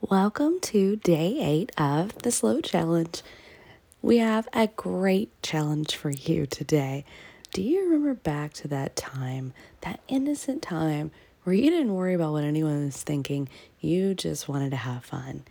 [0.00, 3.20] Welcome to day eight of the Slow Challenge.
[4.00, 7.04] We have a great challenge for you today.
[7.52, 11.10] Do you remember back to that time, that innocent time
[11.42, 13.48] where you didn't worry about what anyone was thinking?
[13.80, 15.42] You just wanted to have fun.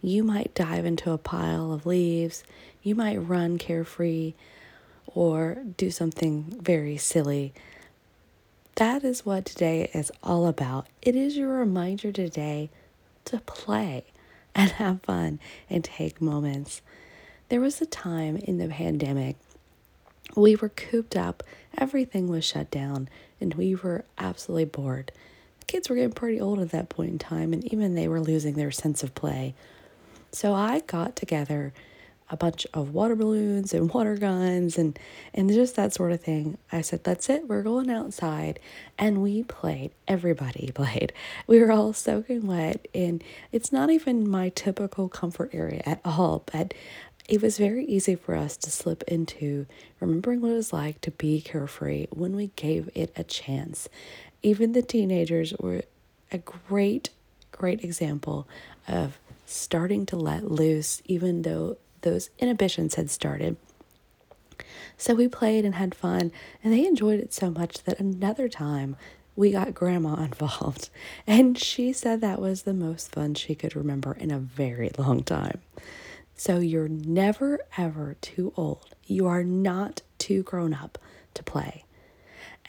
[0.00, 2.42] You might dive into a pile of leaves,
[2.82, 4.32] you might run carefree,
[5.08, 7.52] or do something very silly.
[8.76, 10.86] That is what today is all about.
[11.02, 12.70] It is your reminder today
[13.26, 14.04] to play
[14.54, 16.82] and have fun and take moments.
[17.48, 19.36] There was a time in the pandemic
[20.36, 21.42] we were cooped up,
[21.76, 23.08] everything was shut down,
[23.40, 25.12] and we were absolutely bored.
[25.66, 28.54] Kids were getting pretty old at that point in time, and even they were losing
[28.54, 29.54] their sense of play.
[30.32, 31.72] So I got together
[32.30, 34.98] a bunch of water balloons and water guns and
[35.34, 36.58] and just that sort of thing.
[36.72, 37.48] I said, "That's it.
[37.48, 38.58] We're going outside."
[38.98, 39.90] And we played.
[40.08, 41.12] Everybody played.
[41.46, 46.44] We were all soaking wet and it's not even my typical comfort area at all,
[46.52, 46.74] but
[47.28, 49.66] it was very easy for us to slip into
[50.00, 53.88] remembering what it was like to be carefree when we gave it a chance.
[54.42, 55.82] Even the teenagers were
[56.32, 57.10] a great,
[57.52, 58.48] great example
[58.88, 63.56] of starting to let loose, even though those inhibitions had started.
[64.96, 68.96] So we played and had fun, and they enjoyed it so much that another time
[69.34, 70.90] we got grandma involved.
[71.26, 75.22] And she said that was the most fun she could remember in a very long
[75.22, 75.60] time.
[76.36, 78.94] So you're never ever too old.
[79.06, 80.98] You are not too grown up
[81.34, 81.84] to play.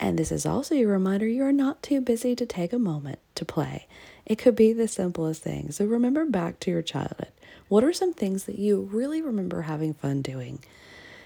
[0.02, 3.20] And this is also a reminder you are not too busy to take a moment
[3.36, 3.86] to play.
[4.26, 5.72] It could be the simplest thing.
[5.72, 7.32] So remember back to your childhood.
[7.70, 10.64] What are some things that you really remember having fun doing?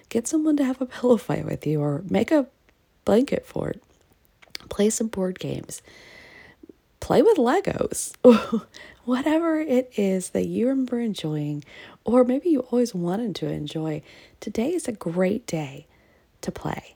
[0.09, 2.47] Get someone to have a pillow fight with you or make a
[3.05, 3.81] blanket fort.
[4.67, 5.81] Play some board games.
[6.99, 8.13] Play with Legos.
[9.05, 11.63] Whatever it is that you remember enjoying,
[12.03, 14.01] or maybe you always wanted to enjoy,
[14.41, 15.85] today is a great day
[16.41, 16.95] to play.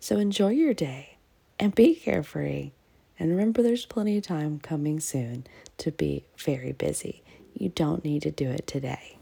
[0.00, 1.18] So enjoy your day
[1.58, 2.72] and be carefree.
[3.18, 5.46] And remember, there's plenty of time coming soon
[5.76, 7.22] to be very busy.
[7.52, 9.19] You don't need to do it today.